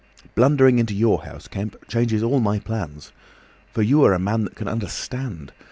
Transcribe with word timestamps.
"Blundering 0.33 0.79
into 0.79 0.95
your 0.95 1.21
house, 1.25 1.47
Kemp," 1.47 1.73
he 1.73 1.79
said, 1.81 1.87
"changes 1.89 2.23
all 2.23 2.39
my 2.39 2.57
plans. 2.57 3.11
For 3.71 3.83
you 3.83 4.03
are 4.03 4.13
a 4.15 4.19
man 4.19 4.45
that 4.45 4.55
can 4.55 4.67
understand. 4.67 5.53